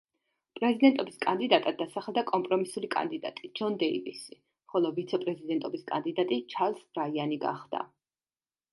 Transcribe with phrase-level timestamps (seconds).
[0.59, 4.41] პრეზიდენტობის კანდიდატად დასახელდა კომპრომისული კანდიდატი ჯონ დეივისი,
[4.75, 7.89] ხოლო ვიცე-პრეზიდენტობის კანდიდატი ჩარლზ ბრაიანი გახდა.